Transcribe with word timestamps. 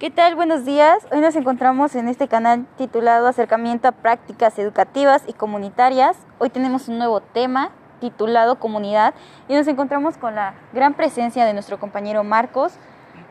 ¿Qué 0.00 0.08
tal? 0.08 0.34
Buenos 0.34 0.64
días. 0.64 1.06
Hoy 1.12 1.20
nos 1.20 1.36
encontramos 1.36 1.94
en 1.94 2.08
este 2.08 2.26
canal 2.26 2.64
titulado 2.78 3.26
Acercamiento 3.26 3.86
a 3.86 3.92
Prácticas 3.92 4.58
Educativas 4.58 5.24
y 5.26 5.34
Comunitarias. 5.34 6.16
Hoy 6.38 6.48
tenemos 6.48 6.88
un 6.88 6.96
nuevo 6.96 7.20
tema 7.20 7.70
titulado 8.00 8.58
Comunidad 8.58 9.12
y 9.46 9.52
nos 9.52 9.68
encontramos 9.68 10.16
con 10.16 10.34
la 10.34 10.54
gran 10.72 10.94
presencia 10.94 11.44
de 11.44 11.52
nuestro 11.52 11.78
compañero 11.78 12.24
Marcos, 12.24 12.72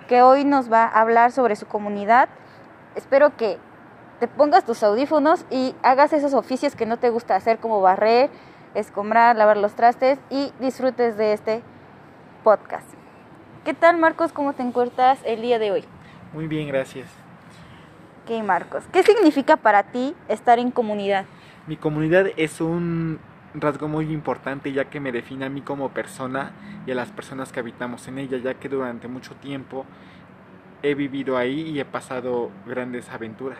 que 0.07 0.21
hoy 0.21 0.45
nos 0.45 0.71
va 0.71 0.83
a 0.83 1.01
hablar 1.01 1.31
sobre 1.31 1.55
su 1.55 1.65
comunidad. 1.65 2.29
Espero 2.95 3.35
que 3.35 3.57
te 4.19 4.27
pongas 4.27 4.63
tus 4.63 4.83
audífonos 4.83 5.45
y 5.49 5.73
hagas 5.81 6.13
esos 6.13 6.35
oficios 6.35 6.75
que 6.75 6.85
no 6.85 6.97
te 6.97 7.09
gusta 7.09 7.35
hacer 7.35 7.57
como 7.57 7.81
barrer, 7.81 8.29
escombrar, 8.75 9.35
lavar 9.35 9.57
los 9.57 9.73
trastes 9.73 10.19
y 10.29 10.53
disfrutes 10.59 11.17
de 11.17 11.33
este 11.33 11.63
podcast. 12.43 12.87
¿Qué 13.65 13.73
tal 13.73 13.97
Marcos? 13.97 14.31
¿Cómo 14.31 14.53
te 14.53 14.61
encuentras 14.61 15.17
el 15.25 15.41
día 15.41 15.57
de 15.57 15.71
hoy? 15.71 15.98
Muy 16.33 16.47
bien, 16.47 16.67
gracias. 16.67 17.07
Ok, 18.23 18.43
Marcos. 18.43 18.83
¿Qué 18.91 19.03
significa 19.03 19.57
para 19.57 19.83
ti 19.83 20.15
estar 20.27 20.59
en 20.59 20.71
comunidad? 20.71 21.25
Mi 21.67 21.77
comunidad 21.77 22.27
es 22.37 22.61
un 22.61 23.19
rasgo 23.55 23.87
muy 23.87 24.11
importante 24.11 24.71
ya 24.71 24.85
que 24.85 24.99
me 24.99 25.11
define 25.11 25.45
a 25.45 25.49
mí 25.49 25.61
como 25.61 25.89
persona 25.89 26.51
y 26.85 26.91
a 26.91 26.95
las 26.95 27.09
personas 27.09 27.51
que 27.51 27.59
habitamos 27.59 28.07
en 28.07 28.19
ella, 28.19 28.37
ya 28.37 28.53
que 28.53 28.69
durante 28.69 29.07
mucho 29.07 29.33
tiempo 29.35 29.85
he 30.83 30.93
vivido 30.93 31.37
ahí 31.37 31.61
y 31.61 31.79
he 31.79 31.85
pasado 31.85 32.51
grandes 32.65 33.09
aventuras. 33.09 33.59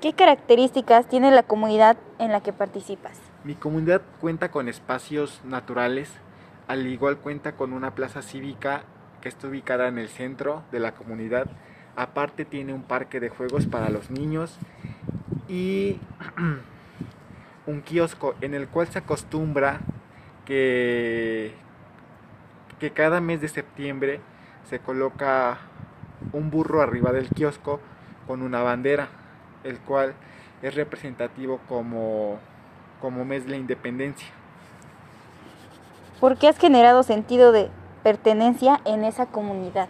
¿Qué 0.00 0.12
características 0.12 1.06
tiene 1.08 1.30
la 1.30 1.44
comunidad 1.44 1.96
en 2.18 2.32
la 2.32 2.40
que 2.40 2.52
participas? 2.52 3.20
Mi 3.44 3.54
comunidad 3.54 4.02
cuenta 4.20 4.50
con 4.50 4.68
espacios 4.68 5.40
naturales, 5.44 6.10
al 6.66 6.86
igual 6.88 7.18
cuenta 7.18 7.52
con 7.52 7.72
una 7.72 7.94
plaza 7.94 8.20
cívica 8.20 8.82
que 9.22 9.30
está 9.30 9.46
ubicada 9.46 9.88
en 9.88 9.96
el 9.96 10.10
centro 10.10 10.62
de 10.70 10.80
la 10.80 10.92
comunidad. 10.92 11.46
Aparte 11.96 12.44
tiene 12.44 12.74
un 12.74 12.82
parque 12.82 13.20
de 13.20 13.30
juegos 13.30 13.66
para 13.66 13.88
los 13.88 14.10
niños 14.10 14.58
y 15.48 15.98
un 17.66 17.80
kiosco 17.80 18.34
en 18.42 18.52
el 18.52 18.68
cual 18.68 18.88
se 18.88 18.98
acostumbra 18.98 19.80
que, 20.44 21.54
que 22.78 22.90
cada 22.90 23.22
mes 23.22 23.40
de 23.40 23.48
septiembre 23.48 24.20
se 24.68 24.80
coloca 24.80 25.58
un 26.32 26.50
burro 26.50 26.82
arriba 26.82 27.12
del 27.12 27.28
kiosco 27.28 27.80
con 28.26 28.42
una 28.42 28.62
bandera, 28.62 29.08
el 29.64 29.78
cual 29.78 30.14
es 30.62 30.74
representativo 30.74 31.60
como, 31.68 32.38
como 33.00 33.24
mes 33.24 33.44
de 33.44 33.50
la 33.50 33.56
independencia. 33.56 34.28
¿Por 36.20 36.38
qué 36.38 36.48
has 36.48 36.58
generado 36.58 37.02
sentido 37.02 37.50
de 37.50 37.68
pertenencia 38.02 38.80
en 38.84 39.04
esa 39.04 39.26
comunidad? 39.26 39.88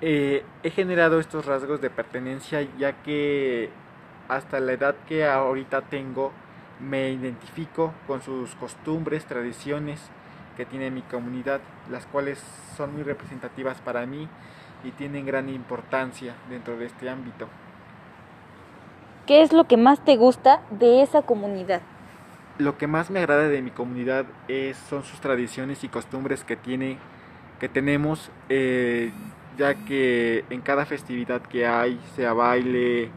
Eh, 0.00 0.44
he 0.62 0.70
generado 0.70 1.18
estos 1.18 1.46
rasgos 1.46 1.80
de 1.80 1.90
pertenencia 1.90 2.66
ya 2.78 2.92
que 3.02 3.70
hasta 4.28 4.60
la 4.60 4.72
edad 4.72 4.94
que 5.08 5.26
ahorita 5.26 5.82
tengo 5.82 6.32
me 6.80 7.10
identifico 7.10 7.92
con 8.06 8.22
sus 8.22 8.54
costumbres, 8.54 9.24
tradiciones 9.24 10.00
que 10.56 10.64
tiene 10.64 10.90
mi 10.90 11.02
comunidad, 11.02 11.60
las 11.90 12.06
cuales 12.06 12.42
son 12.76 12.94
muy 12.94 13.02
representativas 13.02 13.80
para 13.80 14.06
mí 14.06 14.28
y 14.84 14.90
tienen 14.92 15.26
gran 15.26 15.48
importancia 15.48 16.34
dentro 16.48 16.76
de 16.76 16.86
este 16.86 17.10
ámbito. 17.10 17.48
¿Qué 19.26 19.42
es 19.42 19.52
lo 19.52 19.64
que 19.64 19.76
más 19.76 20.04
te 20.04 20.16
gusta 20.16 20.62
de 20.70 21.02
esa 21.02 21.22
comunidad? 21.22 21.82
Lo 22.58 22.78
que 22.78 22.86
más 22.86 23.10
me 23.10 23.20
agrada 23.20 23.48
de 23.48 23.62
mi 23.62 23.70
comunidad 23.70 24.26
es, 24.48 24.76
son 24.76 25.04
sus 25.04 25.20
tradiciones 25.20 25.84
y 25.84 25.88
costumbres 25.88 26.44
que 26.44 26.56
tiene 26.56 26.98
que 27.58 27.68
tenemos, 27.68 28.30
eh, 28.48 29.12
ya 29.56 29.74
que 29.74 30.44
en 30.50 30.60
cada 30.60 30.86
festividad 30.86 31.42
que 31.42 31.66
hay, 31.66 32.00
sea 32.14 32.32
baile 32.32 33.10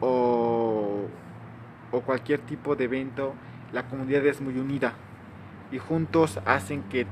o, 0.00 1.06
o 1.92 2.00
cualquier 2.00 2.40
tipo 2.40 2.76
de 2.76 2.84
evento, 2.84 3.34
la 3.72 3.84
comunidad 3.88 4.26
es 4.26 4.40
muy 4.40 4.58
unida 4.58 4.94
y 5.70 5.78
juntos 5.78 6.40
hacen 6.44 6.82
que 6.84 7.06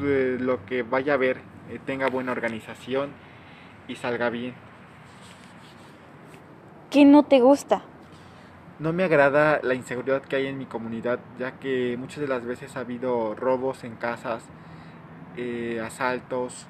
eh, 0.00 0.36
lo 0.40 0.64
que 0.66 0.82
vaya 0.82 1.14
a 1.14 1.16
ver 1.16 1.38
eh, 1.70 1.78
tenga 1.84 2.08
buena 2.08 2.32
organización 2.32 3.10
y 3.88 3.96
salga 3.96 4.30
bien. 4.30 4.54
¿Qué 6.90 7.04
no 7.04 7.22
te 7.22 7.40
gusta? 7.40 7.82
No 8.78 8.92
me 8.92 9.04
agrada 9.04 9.60
la 9.62 9.74
inseguridad 9.74 10.22
que 10.22 10.36
hay 10.36 10.46
en 10.46 10.58
mi 10.58 10.66
comunidad, 10.66 11.20
ya 11.38 11.52
que 11.52 11.96
muchas 11.98 12.20
de 12.20 12.28
las 12.28 12.44
veces 12.44 12.76
ha 12.76 12.80
habido 12.80 13.34
robos 13.34 13.84
en 13.84 13.94
casas, 13.96 14.42
eh, 15.36 15.82
asaltos 15.84 16.66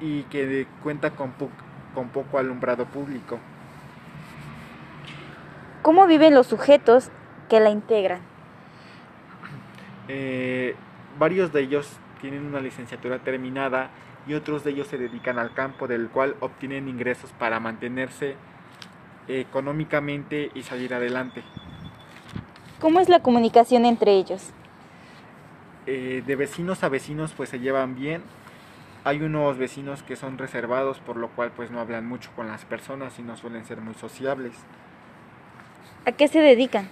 y 0.00 0.22
que 0.24 0.66
cuenta 0.82 1.10
con, 1.10 1.32
con 1.94 2.08
poco 2.08 2.38
alumbrado 2.38 2.84
público. 2.86 3.38
¿Cómo 5.82 6.06
viven 6.06 6.34
los 6.34 6.46
sujetos 6.46 7.10
que 7.48 7.60
la 7.60 7.70
integran? 7.70 8.20
Eh, 10.08 10.76
varios 11.18 11.52
de 11.52 11.62
ellos 11.62 11.98
tienen 12.20 12.46
una 12.46 12.60
licenciatura 12.60 13.18
terminada 13.18 13.90
y 14.28 14.34
otros 14.34 14.62
de 14.62 14.70
ellos 14.70 14.86
se 14.86 14.98
dedican 14.98 15.36
al 15.36 15.52
campo 15.52 15.88
del 15.88 16.08
cual 16.10 16.36
obtienen 16.38 16.88
ingresos 16.88 17.32
para 17.32 17.58
mantenerse 17.58 18.36
económicamente 19.26 20.52
y 20.54 20.62
salir 20.62 20.94
adelante. 20.94 21.42
¿Cómo 22.80 23.00
es 23.00 23.08
la 23.08 23.20
comunicación 23.20 23.84
entre 23.84 24.12
ellos? 24.12 24.52
Eh, 25.86 26.24
de 26.26 26.36
vecinos 26.36 26.82
a 26.82 26.88
vecinos 26.88 27.32
pues 27.36 27.48
se 27.48 27.60
llevan 27.60 27.94
bien. 27.94 28.22
Hay 29.04 29.22
unos 29.22 29.56
vecinos 29.56 30.02
que 30.02 30.16
son 30.16 30.36
reservados 30.36 30.98
por 30.98 31.16
lo 31.16 31.28
cual 31.28 31.52
pues 31.54 31.70
no 31.70 31.80
hablan 31.80 32.06
mucho 32.06 32.30
con 32.34 32.48
las 32.48 32.64
personas 32.64 33.18
y 33.18 33.22
no 33.22 33.36
suelen 33.36 33.64
ser 33.64 33.80
muy 33.80 33.94
sociables. 33.94 34.54
¿A 36.04 36.12
qué 36.12 36.26
se 36.26 36.40
dedican? 36.40 36.88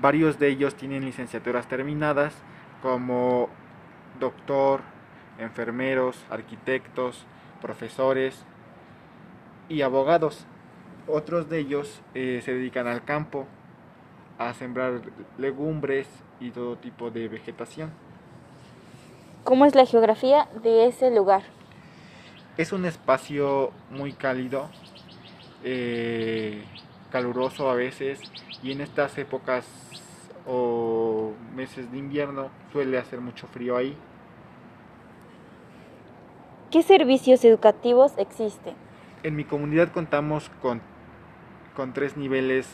Varios 0.00 0.38
de 0.38 0.48
ellos 0.48 0.76
tienen 0.76 1.04
licenciaturas 1.04 1.68
terminadas 1.68 2.34
como 2.80 3.48
doctor, 4.20 4.82
enfermeros, 5.38 6.24
arquitectos, 6.30 7.26
profesores 7.60 8.44
y 9.68 9.82
abogados. 9.82 10.46
Otros 11.08 11.48
de 11.48 11.58
ellos 11.58 12.02
eh, 12.14 12.40
se 12.44 12.54
dedican 12.54 12.86
al 12.86 13.04
campo, 13.04 13.46
a 14.38 14.54
sembrar 14.54 15.02
legumbres 15.38 16.08
y 16.40 16.50
todo 16.50 16.76
tipo 16.76 17.10
de 17.10 17.28
vegetación. 17.28 17.90
¿Cómo 19.44 19.64
es 19.64 19.74
la 19.74 19.86
geografía 19.86 20.48
de 20.62 20.86
ese 20.86 21.10
lugar? 21.10 21.42
Es 22.56 22.72
un 22.72 22.84
espacio 22.84 23.70
muy 23.90 24.12
cálido, 24.12 24.68
eh, 25.62 26.64
caluroso 27.10 27.70
a 27.70 27.74
veces, 27.74 28.20
y 28.62 28.72
en 28.72 28.80
estas 28.80 29.16
épocas 29.18 29.66
o 30.46 31.32
meses 31.54 31.90
de 31.92 31.98
invierno 31.98 32.50
suele 32.72 32.98
hacer 32.98 33.20
mucho 33.20 33.46
frío 33.46 33.76
ahí. 33.76 33.96
¿Qué 36.70 36.82
servicios 36.82 37.44
educativos 37.44 38.12
existen? 38.18 38.74
En 39.22 39.36
mi 39.36 39.44
comunidad 39.44 39.92
contamos 39.92 40.50
con, 40.60 40.80
con 41.74 41.92
tres 41.92 42.16
niveles 42.16 42.68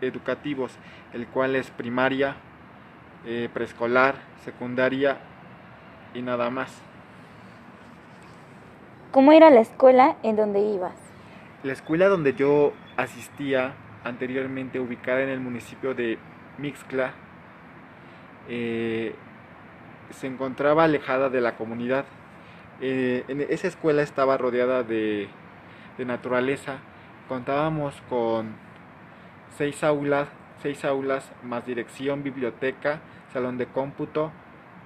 educativos, 0.00 0.72
el 1.12 1.26
cual 1.26 1.54
es 1.56 1.70
primaria, 1.70 2.36
eh, 3.26 3.48
preescolar, 3.52 4.16
secundaria 4.44 5.18
y 6.14 6.22
nada 6.22 6.50
más. 6.50 6.82
¿Cómo 9.10 9.32
era 9.32 9.50
la 9.50 9.60
escuela 9.60 10.16
en 10.22 10.36
donde 10.36 10.60
ibas? 10.60 10.94
La 11.62 11.72
escuela 11.72 12.08
donde 12.08 12.34
yo 12.34 12.72
asistía 12.96 13.74
anteriormente, 14.04 14.80
ubicada 14.80 15.22
en 15.22 15.28
el 15.28 15.40
municipio 15.40 15.94
de 15.94 16.18
Mixcla, 16.58 17.12
eh, 18.48 19.14
se 20.10 20.26
encontraba 20.26 20.84
alejada 20.84 21.28
de 21.28 21.40
la 21.40 21.56
comunidad. 21.56 22.04
Eh, 22.80 23.24
en 23.28 23.40
esa 23.42 23.68
escuela 23.68 24.02
estaba 24.02 24.36
rodeada 24.36 24.82
de, 24.82 25.28
de 25.98 26.04
naturaleza. 26.04 26.78
Contábamos 27.28 27.94
con 28.08 28.54
seis 29.56 29.84
aulas, 29.84 30.28
seis 30.62 30.84
aulas 30.84 31.30
más 31.42 31.66
dirección, 31.66 32.22
biblioteca, 32.22 33.00
salón 33.32 33.58
de 33.58 33.66
cómputo, 33.66 34.30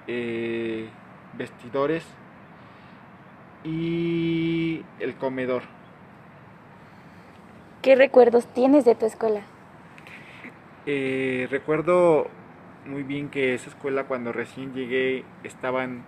eh, 0.07 0.89
vestidores 1.37 2.03
y 3.63 4.83
el 4.99 5.15
comedor. 5.15 5.63
¿Qué 7.81 7.95
recuerdos 7.95 8.47
tienes 8.53 8.85
de 8.85 8.95
tu 8.95 9.05
escuela? 9.05 9.41
Eh, 10.85 11.47
recuerdo 11.51 12.27
muy 12.85 13.03
bien 13.03 13.29
que 13.29 13.53
esa 13.53 13.69
escuela 13.69 14.05
cuando 14.05 14.31
recién 14.31 14.73
llegué 14.73 15.25
estaban 15.43 16.03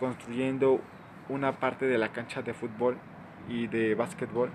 construyendo 0.00 0.80
una 1.28 1.52
parte 1.52 1.86
de 1.86 1.98
la 1.98 2.08
cancha 2.08 2.42
de 2.42 2.54
fútbol 2.54 2.96
y 3.48 3.66
de 3.66 3.94
básquetbol, 3.94 4.50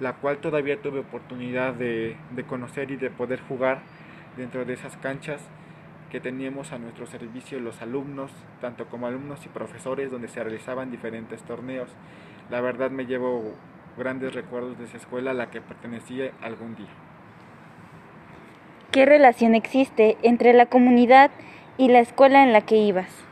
la 0.00 0.14
cual 0.14 0.38
todavía 0.38 0.80
tuve 0.80 1.00
oportunidad 1.00 1.74
de, 1.74 2.16
de 2.30 2.44
conocer 2.44 2.90
y 2.90 2.96
de 2.96 3.10
poder 3.10 3.40
jugar 3.40 3.80
dentro 4.36 4.64
de 4.64 4.74
esas 4.74 4.96
canchas 4.96 5.42
que 6.10 6.20
teníamos 6.20 6.72
a 6.72 6.78
nuestro 6.78 7.06
servicio 7.06 7.58
los 7.58 7.80
alumnos, 7.80 8.30
tanto 8.60 8.86
como 8.86 9.06
alumnos 9.06 9.44
y 9.46 9.48
profesores, 9.48 10.10
donde 10.10 10.28
se 10.28 10.42
realizaban 10.42 10.90
diferentes 10.90 11.42
torneos. 11.42 11.88
la 12.50 12.60
verdad 12.60 12.90
me 12.90 13.06
llevo 13.06 13.54
grandes 13.96 14.34
recuerdos 14.34 14.78
de 14.78 14.84
esa 14.84 14.98
escuela 14.98 15.30
a 15.30 15.34
la 15.34 15.50
que 15.50 15.62
pertenecí 15.62 16.20
algún 16.42 16.74
día. 16.74 16.90
¿Qué 18.90 19.06
relación 19.06 19.54
existe 19.54 20.18
entre 20.22 20.52
la 20.52 20.66
comunidad 20.66 21.30
y 21.78 21.88
la 21.88 22.00
escuela 22.00 22.42
en 22.42 22.52
la 22.52 22.60
que 22.60 22.76
ibas? 22.76 23.24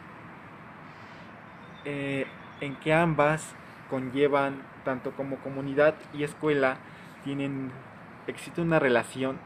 Eh, 1.85 2.27
en 2.63 2.77
que 2.77 2.95
ambas 2.95 3.55
conllevan, 3.91 4.63
tanto 4.85 5.13
como 5.13 5.37
comunidad 5.37 5.95
y 6.13 6.25
escuela, 6.25 6.79
tienen, 7.25 7.71
existe 8.27 8.61
una 8.61 8.79
relación, 8.79 9.39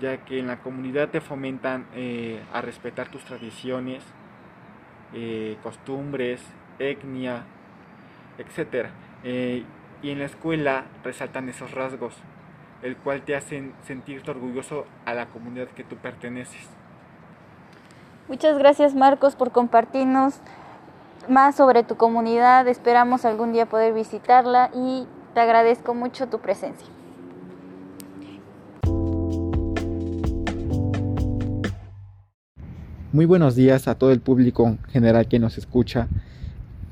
ya 0.00 0.18
que 0.18 0.38
en 0.38 0.46
la 0.46 0.58
comunidad 0.58 1.10
te 1.10 1.20
fomentan 1.20 1.86
eh, 1.94 2.42
a 2.52 2.60
respetar 2.62 3.08
tus 3.08 3.24
tradiciones, 3.24 4.02
eh, 5.12 5.56
costumbres, 5.62 6.42
etnia, 6.78 7.44
etc. 8.38 8.88
y 9.24 10.10
en 10.10 10.18
la 10.18 10.24
escuela 10.24 10.86
resaltan 11.04 11.48
esos 11.48 11.70
rasgos 11.72 12.14
el 12.82 12.96
cual 12.96 13.22
te 13.22 13.36
hacen 13.36 13.72
sentirte 13.86 14.30
orgulloso 14.30 14.86
a 15.04 15.14
la 15.14 15.26
comunidad 15.26 15.68
que 15.68 15.84
tú 15.84 15.96
perteneces. 15.96 16.68
Muchas 18.28 18.58
gracias 18.58 18.94
Marcos 18.94 19.36
por 19.36 19.52
compartirnos 19.52 20.40
más 21.28 21.56
sobre 21.56 21.82
tu 21.82 21.96
comunidad. 21.96 22.68
Esperamos 22.68 23.24
algún 23.24 23.52
día 23.52 23.66
poder 23.66 23.94
visitarla 23.94 24.70
y 24.74 25.06
te 25.34 25.40
agradezco 25.40 25.94
mucho 25.94 26.28
tu 26.28 26.38
presencia. 26.38 26.86
Muy 33.12 33.26
buenos 33.26 33.54
días 33.54 33.88
a 33.88 33.94
todo 33.94 34.10
el 34.10 34.20
público 34.20 34.78
general 34.88 35.28
que 35.28 35.38
nos 35.38 35.58
escucha. 35.58 36.08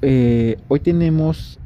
Eh, 0.02 0.58
hoy 0.68 0.80
tenemos 0.80 1.58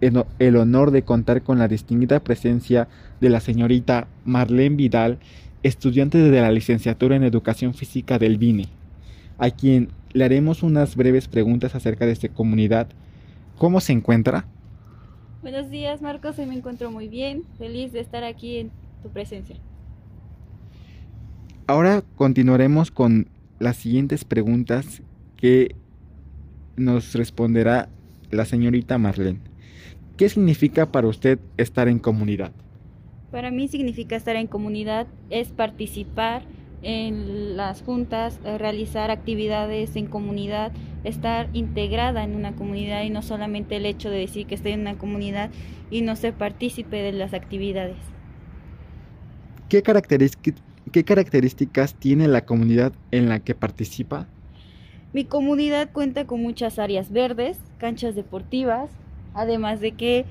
el 0.00 0.56
honor 0.56 0.90
de 0.90 1.02
contar 1.02 1.42
con 1.42 1.58
la 1.58 1.68
distinguida 1.68 2.20
presencia 2.20 2.88
de 3.20 3.30
la 3.30 3.40
señorita 3.40 4.08
Marlene 4.24 4.76
Vidal, 4.76 5.18
estudiante 5.62 6.18
de 6.18 6.40
la 6.40 6.50
licenciatura 6.50 7.16
en 7.16 7.24
Educación 7.24 7.74
Física 7.74 8.18
del 8.18 8.38
BINE, 8.38 8.68
a 9.38 9.50
quien 9.50 9.88
le 10.16 10.24
haremos 10.24 10.62
unas 10.62 10.96
breves 10.96 11.28
preguntas 11.28 11.74
acerca 11.74 12.06
de 12.06 12.12
esta 12.12 12.30
comunidad. 12.30 12.88
¿Cómo 13.58 13.80
se 13.80 13.92
encuentra? 13.92 14.46
Buenos 15.42 15.68
días 15.68 16.00
Marcos, 16.00 16.38
hoy 16.38 16.46
me 16.46 16.54
encuentro 16.54 16.90
muy 16.90 17.06
bien, 17.06 17.42
feliz 17.58 17.92
de 17.92 18.00
estar 18.00 18.24
aquí 18.24 18.56
en 18.56 18.70
tu 19.02 19.10
presencia. 19.10 19.56
Ahora 21.66 22.02
continuaremos 22.16 22.90
con 22.90 23.28
las 23.58 23.76
siguientes 23.76 24.24
preguntas 24.24 25.02
que 25.36 25.76
nos 26.76 27.12
responderá 27.12 27.90
la 28.30 28.46
señorita 28.46 28.96
Marlene. 28.96 29.40
¿Qué 30.16 30.30
significa 30.30 30.86
para 30.86 31.08
usted 31.08 31.38
estar 31.58 31.88
en 31.88 31.98
comunidad? 31.98 32.52
Para 33.30 33.50
mí 33.50 33.68
significa 33.68 34.16
estar 34.16 34.36
en 34.36 34.46
comunidad 34.46 35.08
es 35.28 35.48
participar 35.48 36.42
en 36.82 37.56
las 37.56 37.82
juntas, 37.82 38.38
eh, 38.44 38.58
realizar 38.58 39.10
actividades 39.10 39.96
en 39.96 40.06
comunidad, 40.06 40.72
estar 41.04 41.48
integrada 41.52 42.24
en 42.24 42.34
una 42.34 42.54
comunidad 42.54 43.02
y 43.02 43.10
no 43.10 43.22
solamente 43.22 43.76
el 43.76 43.86
hecho 43.86 44.10
de 44.10 44.18
decir 44.18 44.46
que 44.46 44.54
estoy 44.54 44.72
en 44.72 44.80
una 44.80 44.98
comunidad 44.98 45.50
y 45.90 46.02
no 46.02 46.16
ser 46.16 46.34
partícipe 46.34 46.96
de 46.96 47.12
las 47.12 47.34
actividades. 47.34 47.96
¿Qué, 49.68 49.82
¿Qué 50.92 51.04
características 51.04 51.94
tiene 51.94 52.28
la 52.28 52.44
comunidad 52.44 52.92
en 53.10 53.28
la 53.28 53.40
que 53.40 53.54
participa? 53.54 54.28
Mi 55.12 55.24
comunidad 55.24 55.90
cuenta 55.92 56.26
con 56.26 56.42
muchas 56.42 56.78
áreas 56.78 57.10
verdes, 57.10 57.58
canchas 57.78 58.14
deportivas, 58.14 58.90
además 59.34 59.80
de 59.80 59.92
que 59.92 60.24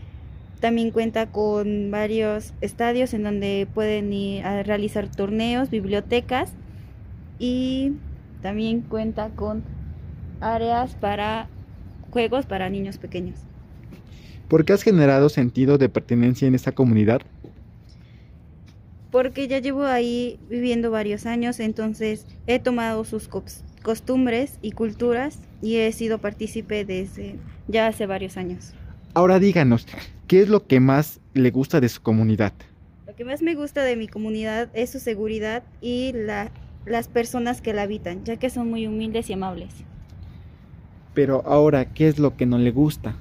también 0.59 0.91
cuenta 0.91 1.27
con 1.27 1.91
varios 1.91 2.53
estadios 2.61 3.13
en 3.13 3.23
donde 3.23 3.67
pueden 3.73 4.11
ir 4.13 4.43
a 4.45 4.63
realizar 4.63 5.09
torneos, 5.09 5.69
bibliotecas 5.69 6.53
y 7.39 7.93
también 8.41 8.81
cuenta 8.81 9.29
con 9.29 9.63
áreas 10.41 10.95
para 10.95 11.49
juegos 12.11 12.45
para 12.45 12.69
niños 12.69 12.97
pequeños. 12.97 13.39
¿Por 14.47 14.63
qué 14.63 14.73
has 14.73 14.83
generado 14.83 15.29
sentido 15.29 15.77
de 15.77 15.89
pertenencia 15.89 16.47
en 16.47 16.55
esta 16.55 16.71
comunidad? 16.71 17.21
Porque 19.11 19.47
ya 19.47 19.59
llevo 19.59 19.83
ahí 19.83 20.39
viviendo 20.49 20.91
varios 20.91 21.25
años, 21.25 21.59
entonces 21.59 22.27
he 22.47 22.59
tomado 22.59 23.05
sus 23.05 23.29
costumbres 23.81 24.59
y 24.61 24.71
culturas 24.71 25.39
y 25.61 25.77
he 25.77 25.91
sido 25.91 26.19
partícipe 26.19 26.85
desde 26.85 27.37
ya 27.67 27.87
hace 27.87 28.05
varios 28.05 28.37
años. 28.37 28.73
Ahora 29.13 29.39
díganos, 29.39 29.87
¿qué 30.27 30.41
es 30.41 30.49
lo 30.49 30.65
que 30.65 30.79
más 30.79 31.19
le 31.33 31.51
gusta 31.51 31.79
de 31.79 31.89
su 31.89 32.01
comunidad? 32.01 32.53
Lo 33.07 33.15
que 33.15 33.25
más 33.25 33.41
me 33.41 33.55
gusta 33.55 33.83
de 33.83 33.95
mi 33.95 34.07
comunidad 34.07 34.69
es 34.73 34.89
su 34.89 34.99
seguridad 34.99 35.63
y 35.81 36.13
las 36.85 37.07
personas 37.07 37.61
que 37.61 37.73
la 37.73 37.83
habitan, 37.83 38.23
ya 38.23 38.37
que 38.37 38.49
son 38.49 38.69
muy 38.69 38.87
humildes 38.87 39.29
y 39.29 39.33
amables. 39.33 39.73
Pero 41.13 41.43
ahora, 41.45 41.93
¿qué 41.93 42.07
es 42.07 42.19
lo 42.19 42.35
que 42.35 42.45
no 42.45 42.57
le 42.57 42.71
gusta? 42.71 43.15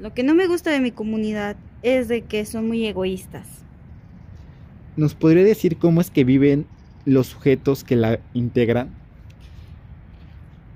Lo 0.00 0.14
que 0.14 0.22
no 0.22 0.34
me 0.34 0.46
gusta 0.46 0.70
de 0.70 0.80
mi 0.80 0.90
comunidad 0.90 1.56
es 1.82 2.08
de 2.08 2.22
que 2.22 2.44
son 2.44 2.66
muy 2.66 2.86
egoístas. 2.86 3.46
¿Nos 4.96 5.14
podría 5.14 5.44
decir 5.44 5.76
cómo 5.76 6.00
es 6.00 6.10
que 6.10 6.24
viven 6.24 6.66
los 7.04 7.28
sujetos 7.28 7.84
que 7.84 7.96
la 7.96 8.18
integran? 8.32 8.88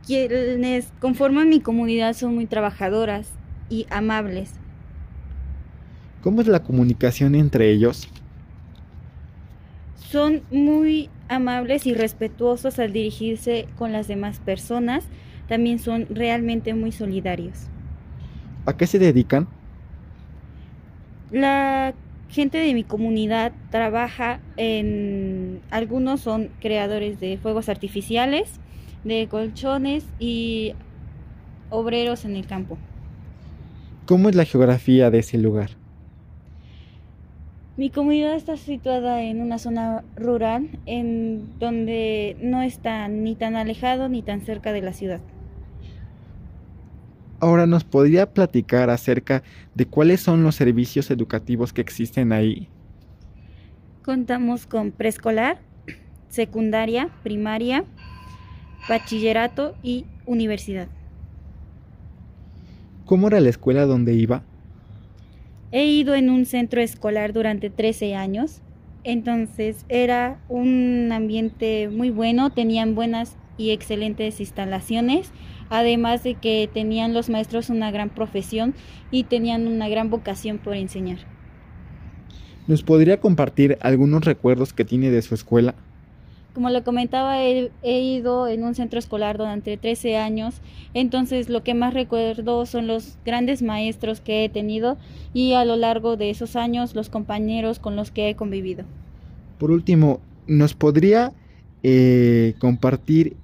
Quienes 0.07 0.93
conforman 1.01 1.49
mi 1.49 1.61
comunidad 1.61 2.15
son 2.15 2.35
muy 2.35 2.47
trabajadoras 2.47 3.29
y 3.69 3.87
amables. 3.91 4.53
¿Cómo 6.29 6.43
es 6.43 6.47
la 6.47 6.63
comunicación 6.63 7.35
entre 7.35 7.71
ellos? 7.71 8.07
Son 9.97 10.43
muy 10.51 11.09
amables 11.31 11.87
y 11.87 11.95
respetuosos 11.95 12.79
al 12.79 12.93
dirigirse 12.93 13.67
con 13.79 13.93
las 13.93 14.09
demás 14.09 14.39
personas. 14.39 15.07
También 15.49 15.79
son 15.79 16.05
realmente 16.11 16.75
muy 16.75 16.93
solidarios. 16.93 17.69
¿A 18.67 18.77
qué 18.77 18.87
se 18.87 18.99
dedican? 18.99 19.49
La 21.31 21.95
gente 22.29 22.59
de 22.59 22.75
mi 22.75 22.85
comunidad 22.85 23.53
trabaja 23.71 24.41
en... 24.59 25.63
Algunos 25.71 26.21
son 26.21 26.51
creadores 26.61 27.21
de 27.21 27.39
fuegos 27.39 27.71
artificiales, 27.71 28.61
de 29.03 29.29
colchones 29.29 30.05
y 30.19 30.75
obreros 31.71 32.27
en 32.27 32.37
el 32.37 32.47
campo. 32.47 32.77
¿Cómo 34.05 34.29
es 34.29 34.35
la 34.35 34.45
geografía 34.45 35.11
de 35.11 35.21
ese 35.21 35.39
lugar? 35.39 35.71
Mi 37.79 37.91
comunidad 37.91 38.35
está 38.35 38.57
situada 38.57 39.23
en 39.23 39.41
una 39.41 39.57
zona 39.61 40.03
rural 40.17 40.69
en 40.85 41.57
donde 41.61 42.37
no 42.41 42.61
está 42.61 43.07
ni 43.07 43.37
tan 43.37 43.55
alejado 43.55 44.09
ni 44.09 44.21
tan 44.21 44.41
cerca 44.41 44.73
de 44.73 44.83
la 44.83 44.93
ciudad. 44.93 45.21
Ahora, 47.39 47.67
¿nos 47.69 47.85
podría 47.85 48.35
platicar 48.35 48.91
acerca 48.91 49.45
de 49.77 49.87
cuáles 49.87 50.21
son 50.21 50.43
los 50.43 50.57
servicios 50.57 51.09
educativos 51.13 51.73
que 51.73 51.81
existen 51.81 52.33
ahí? 52.33 52.69
Contamos 54.05 54.67
con 54.67 54.91
preescolar, 54.91 55.61
secundaria, 56.31 57.11
primaria, 57.23 57.85
bachillerato 58.89 59.77
y 59.85 60.05
universidad. 60.27 60.89
¿Cómo 63.05 63.29
era 63.29 63.39
la 63.39 63.51
escuela 63.51 63.87
donde 63.87 64.15
iba? 64.15 64.43
He 65.71 65.85
ido 65.85 66.15
en 66.15 66.31
un 66.31 66.47
centro 66.47 66.81
escolar 66.81 67.35
durante 67.35 67.69
13 67.69 68.15
años, 68.15 68.63
entonces 69.05 69.85
era 69.89 70.41
un 70.49 71.11
ambiente 71.13 71.91
muy 71.91 72.09
bueno, 72.09 72.51
tenían 72.51 72.95
buenas 72.95 73.37
y 73.59 73.71
excelentes 73.71 74.41
instalaciones, 74.41 75.31
además 75.69 76.23
de 76.23 76.35
que 76.37 76.71
tenían 76.73 77.13
los 77.13 77.29
maestros 77.29 77.69
una 77.69 77.91
gran 77.91 78.09
profesión 78.09 78.75
y 79.11 79.25
tenían 79.25 79.67
una 79.67 79.89
gran 79.89 80.09
vocación 80.09 80.57
por 80.57 80.75
enseñar. 80.75 81.19
¿Nos 82.67 82.83
podría 82.83 83.21
compartir 83.21 83.77
algunos 83.83 84.25
recuerdos 84.25 84.73
que 84.73 84.85
tiene 84.85 85.11
de 85.11 85.21
su 85.23 85.35
escuela? 85.35 85.75
Como 86.55 86.71
le 86.71 86.83
comentaba, 86.83 87.43
he, 87.43 87.71
ido 87.83 88.49
en 88.49 88.65
un 88.65 88.75
centro 88.75 88.99
escolar 88.99 89.39
durante 89.39 89.77
13 89.77 90.17
años, 90.17 90.61
entonces 90.95 91.49
lo 91.49 91.63
que 91.63 91.75
más 91.75 91.95
recuerdo 91.95 92.67
son 92.67 92.87
los 92.87 93.17
grandes 93.25 93.63
maestros 93.63 94.21
que 94.21 94.45
he 94.45 94.49
tenido 94.49 94.97
y 95.35 95.53
a 95.53 95.65
lo 95.65 95.77
largo 95.77 96.17
de 96.17 96.31
esos 96.31 96.57
años 96.57 96.95
los 96.95 97.11
compañeros 97.11 97.79
con 97.79 97.97
los 97.97 98.11
que 98.11 98.29
he 98.29 98.35
convivido. 98.35 98.85
Por 99.59 99.71
último, 99.71 100.21
¿nos 100.47 100.75
podría 100.75 101.33
eh, 101.83 102.55
compartir 102.59 103.37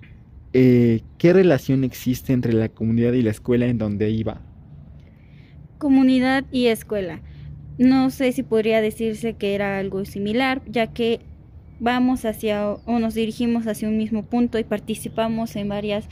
eh, 0.52 1.02
qué 1.18 1.32
relación 1.32 1.84
existe 1.84 2.32
entre 2.32 2.52
la 2.52 2.68
comunidad 2.68 3.12
y 3.12 3.22
la 3.22 3.30
escuela 3.30 3.66
en 3.66 3.78
donde 3.78 4.10
iba? 4.10 4.40
Comunidad 5.78 6.44
y 6.50 6.66
escuela. 6.66 7.20
No 7.76 8.10
sé 8.10 8.30
si 8.32 8.44
podría 8.44 8.80
decirse 8.80 9.34
que 9.34 9.54
era 9.54 9.78
algo 9.78 10.04
similar, 10.04 10.62
ya 10.66 10.86
que 10.86 11.20
vamos 11.80 12.24
hacia 12.24 12.70
o 12.70 12.98
nos 12.98 13.14
dirigimos 13.14 13.66
hacia 13.66 13.88
un 13.88 13.96
mismo 13.96 14.24
punto 14.24 14.58
y 14.58 14.64
participamos 14.64 15.56
en 15.56 15.68
varias 15.68 16.08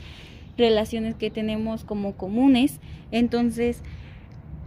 relaciones 0.57 1.15
que 1.15 1.29
tenemos 1.29 1.83
como 1.83 2.13
comunes. 2.13 2.79
Entonces, 3.11 3.81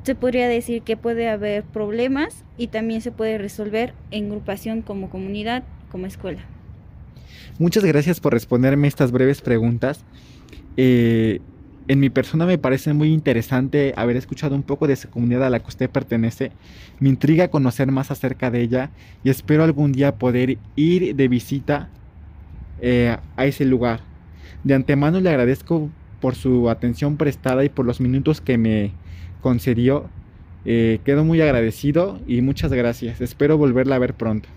se 0.02 0.14
podría 0.14 0.48
decir 0.48 0.82
que 0.82 0.96
puede 0.96 1.28
haber 1.28 1.64
problemas 1.64 2.44
y 2.56 2.68
también 2.68 3.00
se 3.00 3.12
puede 3.12 3.38
resolver 3.38 3.92
en 4.10 4.26
agrupación 4.26 4.82
como 4.82 5.10
comunidad, 5.10 5.64
como 5.90 6.06
escuela. 6.06 6.44
Muchas 7.58 7.84
gracias 7.84 8.20
por 8.20 8.32
responderme 8.32 8.88
estas 8.88 9.10
breves 9.10 9.40
preguntas. 9.40 10.04
Eh, 10.76 11.40
en 11.88 12.00
mi 12.00 12.10
persona 12.10 12.46
me 12.46 12.58
parece 12.58 12.92
muy 12.92 13.12
interesante 13.12 13.94
haber 13.96 14.16
escuchado 14.16 14.54
un 14.54 14.62
poco 14.62 14.86
de 14.86 14.94
esa 14.94 15.10
comunidad 15.10 15.44
a 15.44 15.50
la 15.50 15.60
que 15.60 15.68
usted 15.68 15.90
pertenece. 15.90 16.52
Me 17.00 17.08
intriga 17.08 17.48
conocer 17.48 17.90
más 17.92 18.10
acerca 18.10 18.50
de 18.50 18.62
ella 18.62 18.90
y 19.22 19.30
espero 19.30 19.64
algún 19.64 19.92
día 19.92 20.16
poder 20.16 20.58
ir 20.74 21.14
de 21.14 21.28
visita 21.28 21.88
eh, 22.80 23.16
a 23.36 23.46
ese 23.46 23.64
lugar. 23.64 24.00
De 24.64 24.74
antemano 24.74 25.20
le 25.20 25.30
agradezco 25.30 25.90
por 26.20 26.34
su 26.34 26.70
atención 26.70 27.16
prestada 27.16 27.64
y 27.64 27.68
por 27.68 27.86
los 27.86 28.00
minutos 28.00 28.40
que 28.40 28.58
me 28.58 28.92
concedió. 29.40 30.08
Eh, 30.64 30.98
quedo 31.04 31.24
muy 31.24 31.40
agradecido 31.40 32.18
y 32.26 32.40
muchas 32.40 32.72
gracias. 32.72 33.20
Espero 33.20 33.56
volverla 33.58 33.96
a 33.96 34.00
ver 34.00 34.14
pronto. 34.14 34.48